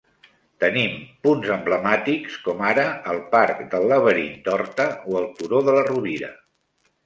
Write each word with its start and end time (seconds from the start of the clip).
Tenim 0.61 0.95
punts 1.27 1.51
emblemàtics 1.55 2.39
com 2.49 2.65
ara 2.71 2.87
el 3.13 3.21
parc 3.37 3.63
del 3.77 3.87
Laberint 3.95 4.35
d'Horta 4.49 4.91
o 5.13 5.23
el 5.23 5.33
Turó 5.39 5.65
de 5.71 5.81
la 5.81 5.89
Rovira. 5.95 6.37